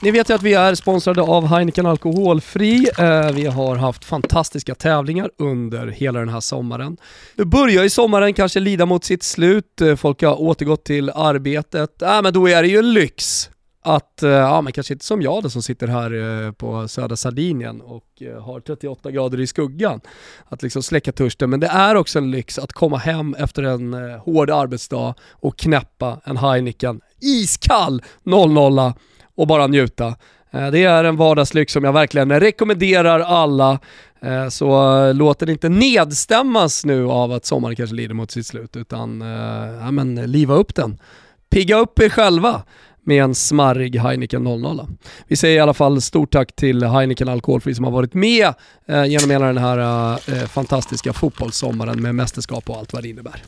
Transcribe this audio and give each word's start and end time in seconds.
Ni 0.00 0.10
vet 0.10 0.30
ju 0.30 0.34
att 0.34 0.42
vi 0.42 0.54
är 0.54 0.74
sponsrade 0.74 1.22
av 1.22 1.46
Heineken 1.46 1.86
Alkoholfri. 1.86 2.88
Eh, 2.98 3.32
vi 3.32 3.46
har 3.46 3.76
haft 3.76 4.04
fantastiska 4.04 4.74
tävlingar 4.74 5.30
under 5.38 5.86
hela 5.86 6.18
den 6.18 6.28
här 6.28 6.40
sommaren. 6.40 6.96
Nu 7.34 7.44
börjar 7.44 7.82
ju 7.82 7.90
sommaren 7.90 8.34
kanske 8.34 8.60
lida 8.60 8.86
mot 8.86 9.04
sitt 9.04 9.22
slut, 9.22 9.80
eh, 9.80 9.96
folk 9.96 10.22
har 10.22 10.40
återgått 10.40 10.84
till 10.84 11.10
arbetet. 11.10 12.02
Äh, 12.02 12.22
men 12.22 12.32
då 12.32 12.48
är 12.48 12.62
det 12.62 12.68
ju 12.68 12.78
en 12.78 12.92
lyx 12.92 13.50
att, 13.82 14.22
eh, 14.22 14.30
ja 14.30 14.60
men 14.60 14.72
kanske 14.72 14.92
inte 14.92 15.04
som 15.04 15.22
jag 15.22 15.42
då 15.42 15.50
som 15.50 15.62
sitter 15.62 15.86
här 15.86 16.52
på 16.52 16.88
södra 16.88 17.16
Sardinien 17.16 17.80
och 17.80 18.22
har 18.40 18.60
38 18.60 19.10
grader 19.10 19.40
i 19.40 19.46
skuggan, 19.46 20.00
att 20.44 20.62
liksom 20.62 20.82
släcka 20.82 21.12
törsten. 21.12 21.50
Men 21.50 21.60
det 21.60 21.66
är 21.66 21.94
också 21.94 22.18
en 22.18 22.30
lyx 22.30 22.58
att 22.58 22.72
komma 22.72 22.96
hem 22.96 23.34
efter 23.34 23.62
en 23.62 23.94
hård 23.94 24.50
arbetsdag 24.50 25.14
och 25.30 25.58
knäppa 25.58 26.20
en 26.24 26.36
Heineken 26.36 27.00
iskall 27.20 28.02
00 28.24 28.92
och 29.36 29.46
bara 29.46 29.66
njuta. 29.66 30.14
Eh, 30.56 30.70
det 30.70 30.84
är 30.84 31.04
en 31.04 31.16
vardagslyx 31.16 31.72
som 31.72 31.84
jag 31.84 31.92
verkligen 31.92 32.40
rekommenderar 32.40 33.20
alla. 33.20 33.78
Eh, 34.22 34.48
så 34.48 34.98
eh, 35.06 35.14
låt 35.14 35.38
den 35.38 35.48
inte 35.48 35.68
nedstämmas 35.68 36.84
nu 36.84 37.06
av 37.06 37.32
att 37.32 37.46
sommaren 37.46 37.76
kanske 37.76 37.96
lider 37.96 38.14
mot 38.14 38.30
sitt 38.30 38.46
slut, 38.46 38.76
utan 38.76 39.20
ja, 39.80 39.90
men, 39.90 40.14
liva 40.14 40.54
upp 40.54 40.74
den. 40.74 40.98
Pigga 41.50 41.76
upp 41.76 41.98
er 41.98 42.08
själva 42.08 42.62
med 43.04 43.24
en 43.24 43.34
smarrig 43.34 43.96
Heineken 43.96 44.44
00. 44.44 44.86
Vi 45.28 45.36
säger 45.36 45.56
i 45.56 45.60
alla 45.60 45.74
fall 45.74 46.00
stort 46.00 46.32
tack 46.32 46.56
till 46.56 46.84
Heineken 46.84 47.28
Alkoholfri 47.28 47.74
som 47.74 47.84
har 47.84 47.92
varit 47.92 48.14
med 48.14 48.54
genom 49.06 49.30
hela 49.30 49.46
den 49.46 49.58
här 49.58 50.46
fantastiska 50.46 51.12
fotbollssommaren 51.12 52.02
med 52.02 52.14
mästerskap 52.14 52.70
och 52.70 52.76
allt 52.76 52.92
vad 52.92 53.02
det 53.02 53.08
innebär. 53.08 53.42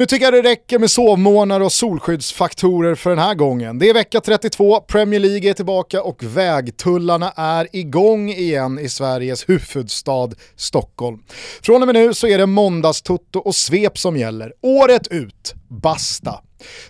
Nu 0.00 0.06
tycker 0.06 0.24
jag 0.24 0.34
det 0.34 0.50
räcker 0.50 0.78
med 0.78 0.90
sovmånar 0.90 1.60
och 1.60 1.72
solskyddsfaktorer 1.72 2.94
för 2.94 3.10
den 3.10 3.18
här 3.18 3.34
gången. 3.34 3.78
Det 3.78 3.88
är 3.88 3.94
vecka 3.94 4.20
32, 4.20 4.80
Premier 4.80 5.20
League 5.20 5.50
är 5.50 5.54
tillbaka 5.54 6.02
och 6.02 6.22
vägtullarna 6.22 7.32
är 7.36 7.68
igång 7.72 8.30
igen 8.30 8.78
i 8.78 8.88
Sveriges 8.88 9.48
huvudstad 9.48 10.30
Stockholm. 10.56 11.18
Från 11.62 11.82
och 11.82 11.88
med 11.88 11.94
nu 11.94 12.14
så 12.14 12.26
är 12.26 12.38
det 12.38 12.46
måndagstutto 12.46 13.38
och 13.38 13.54
svep 13.54 13.98
som 13.98 14.16
gäller, 14.16 14.52
året 14.62 15.08
ut. 15.08 15.54
Basta! 15.68 16.40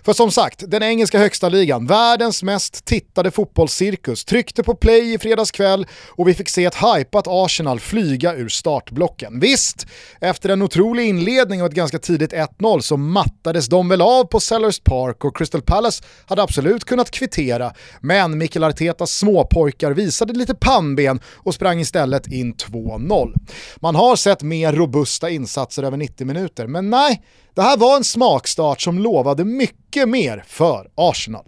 För 0.03 0.13
som 0.13 0.31
sagt, 0.31 0.63
den 0.67 0.83
engelska 0.83 1.19
högsta 1.19 1.49
ligan, 1.49 1.85
världens 1.85 2.43
mest 2.43 2.85
tittade 2.85 3.31
fotbollscirkus, 3.31 4.25
tryckte 4.25 4.63
på 4.63 4.75
play 4.75 5.13
i 5.13 5.17
fredags 5.17 5.51
kväll 5.51 5.87
och 6.09 6.27
vi 6.27 6.33
fick 6.33 6.49
se 6.49 6.65
ett 6.65 6.75
hypat 6.75 7.27
Arsenal 7.27 7.79
flyga 7.79 8.35
ur 8.35 8.49
startblocken. 8.49 9.39
Visst, 9.39 9.87
efter 10.21 10.49
en 10.49 10.61
otrolig 10.61 11.07
inledning 11.07 11.61
och 11.61 11.67
ett 11.67 11.73
ganska 11.73 11.99
tidigt 11.99 12.33
1-0 12.33 12.79
så 12.79 12.97
mattades 12.97 13.67
de 13.67 13.89
väl 13.89 14.01
av 14.01 14.23
på 14.23 14.39
Sellers 14.39 14.79
Park 14.79 15.25
och 15.25 15.37
Crystal 15.37 15.61
Palace 15.61 16.03
hade 16.25 16.41
absolut 16.41 16.85
kunnat 16.85 17.11
kvittera, 17.11 17.73
men 18.01 18.37
Mikael 18.37 18.63
Artetas 18.63 19.11
småpojkar 19.11 19.91
visade 19.91 20.33
lite 20.33 20.55
pannben 20.55 21.19
och 21.35 21.53
sprang 21.53 21.79
istället 21.79 22.27
in 22.27 22.53
2-0. 22.53 23.33
Man 23.75 23.95
har 23.95 24.15
sett 24.15 24.41
mer 24.41 24.73
robusta 24.73 25.29
insatser 25.29 25.83
över 25.83 25.97
90 25.97 26.27
minuter, 26.27 26.67
men 26.67 26.89
nej, 26.89 27.21
det 27.59 27.63
här 27.63 27.77
var 27.77 27.95
en 27.95 28.03
smakstart 28.03 28.68
som 28.77 28.99
lovade 28.99 29.45
mycket 29.45 30.09
mer 30.09 30.43
för 30.47 30.89
Arsenal. 30.95 31.45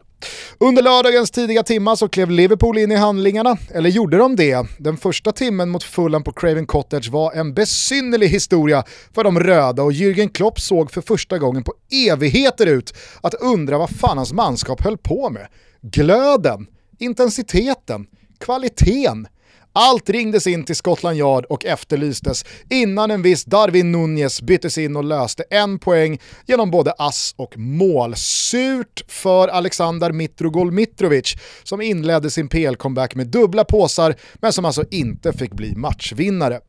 Under 0.57 0.83
lördagens 0.83 1.31
tidiga 1.31 1.63
timmar 1.63 1.95
så 1.95 2.09
klev 2.09 2.31
Liverpool 2.31 2.77
in 2.77 2.91
i 2.91 2.95
handlingarna, 2.95 3.57
eller 3.73 3.89
gjorde 3.89 4.17
de 4.17 4.35
det? 4.35 4.67
Den 4.79 4.97
första 4.97 5.31
timmen 5.31 5.69
mot 5.69 5.83
Fulham 5.83 6.23
på 6.23 6.31
Craven 6.31 6.65
Cottage 6.65 7.09
var 7.09 7.31
en 7.31 7.53
besynnerlig 7.53 8.27
historia 8.27 8.83
för 9.15 9.23
de 9.23 9.39
röda 9.39 9.83
och 9.83 9.91
Jürgen 9.91 10.29
Klopp 10.31 10.59
såg 10.59 10.91
för 10.91 11.01
första 11.01 11.37
gången 11.37 11.63
på 11.63 11.73
evigheter 12.09 12.65
ut 12.65 12.93
att 13.21 13.33
undra 13.33 13.77
vad 13.77 13.89
fan 13.89 14.17
hans 14.17 14.33
manskap 14.33 14.81
höll 14.83 14.97
på 14.97 15.29
med. 15.29 15.47
Glöden, 15.81 16.67
intensiteten, 16.99 18.07
kvaliteten, 18.39 19.27
allt 19.73 20.09
ringdes 20.09 20.47
in 20.47 20.63
till 20.63 20.75
Scotland 20.75 21.17
Yard 21.17 21.45
och 21.45 21.65
efterlystes 21.65 22.45
innan 22.69 23.11
en 23.11 23.21
viss 23.21 23.45
Darwin 23.45 23.91
Nunez 23.91 24.41
byttes 24.41 24.77
in 24.77 24.95
och 24.95 25.03
löste 25.03 25.43
en 25.49 25.79
poäng 25.79 26.19
genom 26.45 26.71
både 26.71 26.91
ass 26.91 27.33
och 27.37 27.57
mål. 27.57 28.15
Surt 28.15 29.03
för 29.07 29.47
Alexander 29.47 30.11
Mitrogol 30.11 30.71
Mitrovic 30.71 31.35
som 31.63 31.81
inledde 31.81 32.29
sin 32.29 32.49
PL-comeback 32.49 33.15
med 33.15 33.27
dubbla 33.27 33.65
påsar 33.65 34.15
men 34.35 34.53
som 34.53 34.65
alltså 34.65 34.83
inte 34.91 35.33
fick 35.33 35.53
bli 35.53 35.75
matchvinnare. 35.75 36.59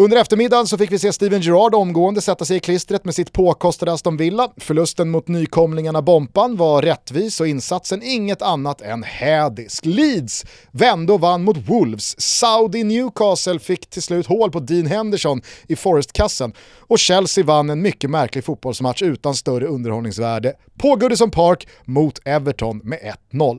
Under 0.00 0.16
eftermiddagen 0.16 0.66
så 0.66 0.78
fick 0.78 0.92
vi 0.92 0.98
se 0.98 1.12
Steven 1.12 1.40
Gerrard 1.40 1.74
omgående 1.74 2.20
sätta 2.20 2.44
sig 2.44 2.56
i 2.56 2.60
klistret 2.60 3.04
med 3.04 3.14
sitt 3.14 3.32
påkostade 3.32 3.92
Aston 3.92 4.16
Villa. 4.16 4.50
Förlusten 4.56 5.10
mot 5.10 5.28
nykomlingarna 5.28 6.02
Bompan 6.02 6.56
var 6.56 6.82
rättvis 6.82 7.40
och 7.40 7.48
insatsen 7.48 8.02
inget 8.02 8.42
annat 8.42 8.80
än 8.80 9.02
hädisk. 9.02 9.86
Leeds 9.86 10.44
vände 10.72 11.12
och 11.12 11.20
vann 11.20 11.44
mot 11.44 11.56
Wolves. 11.56 12.20
Saudi 12.20 12.84
Newcastle 12.84 13.58
fick 13.58 13.90
till 13.90 14.02
slut 14.02 14.26
hål 14.26 14.50
på 14.50 14.60
Dean 14.60 14.86
Henderson 14.86 15.42
i 15.68 15.76
Forest-kassen 15.76 16.52
och 16.78 16.98
Chelsea 16.98 17.44
vann 17.44 17.70
en 17.70 17.82
mycket 17.82 18.10
märklig 18.10 18.44
fotbollsmatch 18.44 19.02
utan 19.02 19.34
större 19.34 19.66
underhållningsvärde 19.66 20.54
på 20.78 20.96
Goodison 20.96 21.30
Park 21.30 21.68
mot 21.84 22.18
Everton 22.24 22.80
med 22.84 22.98
1-0. 23.32 23.58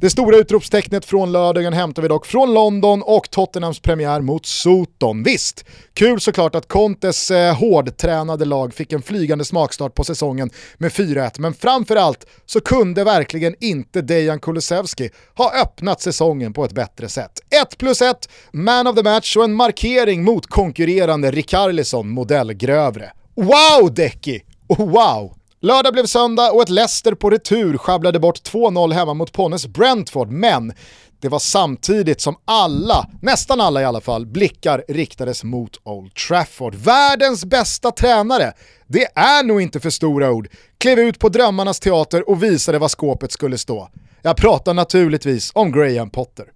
Det 0.00 0.10
stora 0.10 0.36
utropstecknet 0.36 1.04
från 1.04 1.32
lördagen 1.32 1.72
hämtar 1.72 2.02
vi 2.02 2.08
dock 2.08 2.26
från 2.26 2.54
London 2.54 3.02
och 3.02 3.30
Tottenhams 3.30 3.80
premiär 3.80 4.20
mot 4.20 4.46
Soton. 4.46 5.22
Visst, 5.22 5.64
kul 5.94 6.20
såklart 6.20 6.54
att 6.54 6.68
Contes 6.68 7.30
eh, 7.30 7.56
hårdtränade 7.56 8.44
lag 8.44 8.74
fick 8.74 8.92
en 8.92 9.02
flygande 9.02 9.44
smakstart 9.44 9.94
på 9.94 10.04
säsongen 10.04 10.50
med 10.78 10.92
4-1, 10.92 11.34
men 11.38 11.54
framförallt 11.54 12.26
så 12.46 12.60
kunde 12.60 13.04
verkligen 13.04 13.54
inte 13.60 14.02
Dejan 14.02 14.40
Kulusevski 14.40 15.10
ha 15.34 15.52
öppnat 15.62 16.00
säsongen 16.00 16.52
på 16.52 16.64
ett 16.64 16.72
bättre 16.72 17.08
sätt. 17.08 17.40
1 17.62 17.78
plus 17.78 18.02
1, 18.02 18.28
man 18.52 18.86
of 18.86 18.96
the 18.96 19.02
match 19.02 19.36
och 19.36 19.44
en 19.44 19.54
markering 19.54 20.24
mot 20.24 20.46
konkurrerande 20.46 21.30
Rikarlison 21.30 22.08
modellgrövre. 22.08 23.12
Wow 23.34 23.94
Decky! 23.94 24.40
Wow! 24.68 25.34
Lördag 25.62 25.92
blev 25.92 26.06
söndag 26.06 26.50
och 26.52 26.62
ett 26.62 26.68
Leicester 26.68 27.14
på 27.14 27.30
retur 27.30 27.78
sjabblade 27.78 28.18
bort 28.18 28.38
2-0 28.52 28.92
hemma 28.92 29.14
mot 29.14 29.32
Ponnes 29.32 29.66
Brentford, 29.66 30.30
men 30.30 30.72
det 31.20 31.28
var 31.28 31.38
samtidigt 31.38 32.20
som 32.20 32.36
alla, 32.44 33.06
nästan 33.22 33.60
alla 33.60 33.82
i 33.82 33.84
alla 33.84 34.00
fall, 34.00 34.26
blickar 34.26 34.84
riktades 34.88 35.44
mot 35.44 35.80
Old 35.84 36.14
Trafford. 36.14 36.74
Världens 36.74 37.44
bästa 37.44 37.90
tränare, 37.90 38.52
det 38.92 39.08
är 39.14 39.44
nog 39.44 39.60
inte 39.60 39.80
för 39.80 39.90
stora 39.90 40.30
ord, 40.30 40.48
klev 40.78 40.98
ut 40.98 41.18
på 41.18 41.28
drömmarnas 41.28 41.80
teater 41.80 42.28
och 42.28 42.42
visade 42.42 42.78
vad 42.78 42.90
skåpet 42.90 43.32
skulle 43.32 43.58
stå. 43.58 43.88
Jag 44.22 44.36
pratar 44.36 44.74
naturligtvis 44.74 45.50
om 45.54 45.72
Graham 45.72 46.10
Potter. 46.10 46.46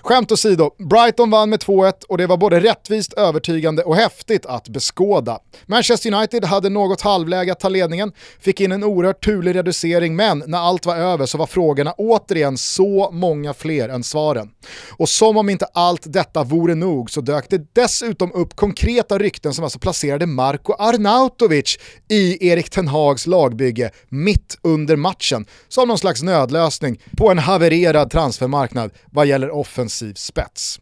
Skämt 0.00 0.32
åsido, 0.32 0.70
Brighton 0.78 1.30
vann 1.30 1.50
med 1.50 1.60
2-1 1.60 1.92
och 2.08 2.18
det 2.18 2.26
var 2.26 2.36
både 2.36 2.60
rättvist, 2.60 3.12
övertygande 3.12 3.82
och 3.82 3.96
häftigt 3.96 4.46
att 4.46 4.68
beskåda. 4.68 5.38
Manchester 5.66 6.14
United 6.14 6.44
hade 6.44 6.68
något 6.68 7.00
halvläge 7.00 7.52
att 7.52 7.60
ta 7.60 7.68
ledningen, 7.68 8.12
fick 8.40 8.60
in 8.60 8.72
en 8.72 8.84
oerhört 8.84 9.24
turlig 9.24 9.54
reducering 9.54 10.16
men 10.16 10.42
när 10.46 10.58
allt 10.58 10.86
var 10.86 10.96
över 10.96 11.26
så 11.26 11.38
var 11.38 11.46
frågorna 11.46 11.92
återigen 11.92 12.58
så 12.58 13.10
många 13.12 13.54
fler 13.54 13.88
än 13.88 14.04
svaren. 14.04 14.50
Och 14.90 15.08
som 15.08 15.36
om 15.36 15.48
inte 15.48 15.66
allt 15.74 16.02
detta 16.04 16.44
vore 16.44 16.74
nog 16.74 17.10
så 17.10 17.20
dök 17.20 17.50
det 17.50 17.74
dessutom 17.74 18.32
upp 18.32 18.56
konkreta 18.56 19.18
rykten 19.18 19.54
som 19.54 19.64
alltså 19.64 19.78
placerade 19.78 20.26
Marko 20.26 20.72
Arnautovic 20.72 21.77
i 22.08 22.48
Erik 22.48 22.70
Tenhags 22.70 23.26
lagbygge 23.26 23.90
mitt 24.08 24.58
under 24.62 24.96
matchen 24.96 25.46
som 25.68 25.88
någon 25.88 25.98
slags 25.98 26.22
nödlösning 26.22 27.00
på 27.16 27.30
en 27.30 27.38
havererad 27.38 28.10
transfermarknad 28.10 28.90
vad 29.10 29.26
gäller 29.26 29.50
offensiv 29.50 30.14
spets. 30.14 30.80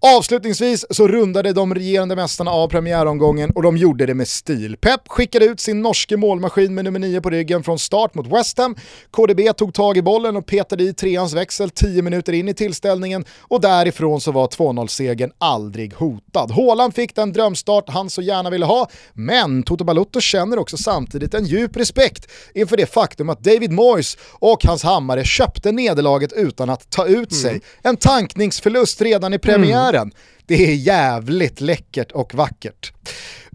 Avslutningsvis 0.00 0.84
så 0.90 1.08
rundade 1.08 1.52
de 1.52 1.74
regerande 1.74 2.16
mästarna 2.16 2.50
av 2.50 2.68
premiäromgången 2.68 3.50
och 3.50 3.62
de 3.62 3.76
gjorde 3.76 4.06
det 4.06 4.14
med 4.14 4.28
stil. 4.28 4.76
Pep 4.76 5.00
skickade 5.08 5.44
ut 5.44 5.60
sin 5.60 5.82
norske 5.82 6.16
målmaskin 6.16 6.74
med 6.74 6.84
nummer 6.84 6.98
9 6.98 7.20
på 7.20 7.30
ryggen 7.30 7.62
från 7.62 7.78
start 7.78 8.14
mot 8.14 8.26
West 8.26 8.58
Ham. 8.58 8.76
KDB 9.10 9.56
tog 9.56 9.74
tag 9.74 9.96
i 9.96 10.02
bollen 10.02 10.36
och 10.36 10.46
petade 10.46 10.84
i 10.84 10.94
treans 10.94 11.34
växel 11.34 11.70
10 11.70 12.02
minuter 12.02 12.32
in 12.32 12.48
i 12.48 12.54
tillställningen 12.54 13.24
och 13.40 13.60
därifrån 13.60 14.20
så 14.20 14.32
var 14.32 14.46
2-0-segern 14.46 15.32
aldrig 15.38 15.94
hotad. 15.94 16.50
Haaland 16.50 16.94
fick 16.94 17.14
den 17.14 17.32
drömstart 17.32 17.88
han 17.88 18.10
så 18.10 18.22
gärna 18.22 18.50
ville 18.50 18.66
ha, 18.66 18.88
men 19.12 19.62
Toto 19.62 19.84
Balotto 19.84 20.20
känner 20.20 20.58
också 20.58 20.76
samtidigt 20.76 21.34
en 21.34 21.44
djup 21.44 21.76
respekt 21.76 22.30
inför 22.54 22.76
det 22.76 22.86
faktum 22.86 23.30
att 23.30 23.40
David 23.40 23.72
Moyes 23.72 24.16
och 24.32 24.64
hans 24.64 24.82
hammare 24.82 25.24
köpte 25.24 25.72
nederlaget 25.72 26.32
utan 26.32 26.70
att 26.70 26.90
ta 26.90 27.06
ut 27.06 27.32
sig. 27.32 27.50
Mm. 27.50 27.62
En 27.82 27.96
tankningsförlust 27.96 29.00
redan 29.00 29.34
i 29.34 29.38
premiären. 29.44 30.02
Mm. 30.02 30.14
Det 30.46 30.70
är 30.70 30.74
jävligt 30.74 31.60
läckert 31.60 32.12
och 32.12 32.34
vackert. 32.34 32.92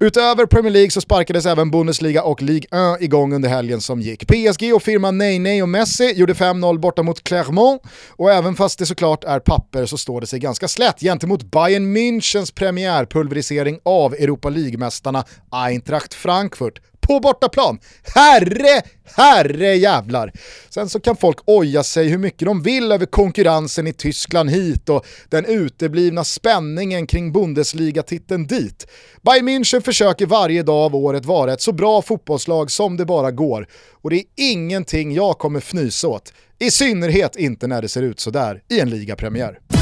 Utöver 0.02 0.46
Premier 0.46 0.72
League 0.74 0.92
så 0.92 1.02
sparkades 1.02 1.46
även 1.46 1.72
Bundesliga 1.72 2.24
och 2.24 2.42
Ligue 2.42 2.96
1 2.96 3.02
igång 3.02 3.34
under 3.34 3.50
helgen 3.50 3.82
som 3.82 4.02
gick. 4.02 4.28
PSG 4.28 4.74
och 4.76 4.84
firman 4.84 5.18
Ney 5.18 5.62
och 5.62 5.70
Messi 5.70 6.14
gjorde 6.16 6.34
5-0 6.34 6.80
borta 6.80 7.04
mot 7.04 7.24
Clermont 7.24 7.82
och 8.10 8.32
även 8.32 8.56
fast 8.56 8.80
det 8.80 8.86
såklart 8.86 9.24
är 9.24 9.40
papper 9.40 9.86
så 9.86 9.98
står 9.98 10.22
det 10.22 10.28
sig 10.28 10.40
ganska 10.40 10.68
slätt 10.68 11.00
gentemot 11.00 11.52
Bayern 11.52 11.98
Münchens 11.98 12.54
premiärpulverisering 12.54 13.80
av 13.86 14.14
Europa 14.14 14.50
League-mästarna 14.50 15.24
Eintracht 15.52 16.14
Frankfurt 16.14 16.82
på 17.10 17.20
bortaplan. 17.20 17.80
Herre, 18.16 18.82
herre 19.16 19.76
jävlar. 19.76 20.32
Sen 20.70 20.90
så 20.90 21.00
kan 21.00 21.16
folk 21.16 21.38
oja 21.46 21.84
sig 21.84 22.08
hur 22.08 22.18
mycket 22.18 22.46
de 22.46 22.62
vill 22.62 22.92
över 22.92 23.06
konkurrensen 23.06 23.88
i 23.88 23.94
Tyskland 23.94 24.50
hit 24.50 24.90
och 24.90 25.06
den 25.30 25.46
uteblivna 25.46 26.24
spänningen 26.24 27.08
kring 27.08 27.32
Bundesliga-titeln 27.32 28.48
dit. 28.48 28.88
Bayern 29.22 29.50
München 29.50 29.82
försöker 29.82 30.26
varje 30.26 30.64
dag 30.64 30.86
av 30.86 30.96
året 30.96 31.26
vara 31.26 31.54
ett 31.54 31.62
så 31.62 31.72
bra 31.72 32.02
fotbollslag 32.02 32.72
som 32.72 32.98
det 32.98 33.06
bara 33.06 33.32
går. 33.32 33.68
Och 34.02 34.10
det 34.10 34.16
är 34.16 34.26
ingenting 34.36 35.14
jag 35.14 35.38
kommer 35.38 35.60
fnysa 35.60 36.08
åt. 36.08 36.34
I 36.60 36.72
synnerhet 36.72 37.36
inte 37.36 37.68
när 37.68 37.82
det 37.82 37.90
ser 37.90 38.02
ut 38.02 38.20
sådär 38.20 38.62
i 38.70 38.80
en 38.80 38.90
ligapremiär. 38.90 39.79